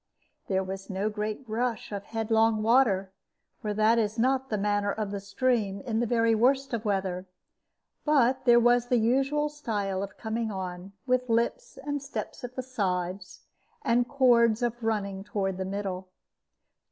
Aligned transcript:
There 0.47 0.63
was 0.63 0.89
no 0.89 1.11
great 1.11 1.47
rush 1.47 1.91
of 1.91 2.05
headlong 2.05 2.63
water, 2.63 3.13
for 3.61 3.71
that 3.75 3.99
is 3.99 4.17
not 4.17 4.49
the 4.49 4.57
manner 4.57 4.91
of 4.91 5.11
the 5.11 5.19
stream 5.19 5.79
in 5.81 5.99
the 5.99 6.07
very 6.07 6.33
worst 6.33 6.73
of 6.73 6.83
weather; 6.85 7.27
but 8.03 8.45
there 8.45 8.59
was 8.59 8.87
the 8.87 8.97
usual 8.97 9.47
style 9.47 10.01
of 10.01 10.17
coming 10.17 10.49
on, 10.49 10.93
with 11.05 11.29
lips 11.29 11.77
and 11.83 12.01
steps 12.01 12.43
at 12.43 12.55
the 12.55 12.63
sides, 12.63 13.41
and 13.83 14.07
cords 14.09 14.63
of 14.63 14.81
running 14.83 15.23
toward 15.23 15.57
the 15.59 15.65
middle. 15.65 16.07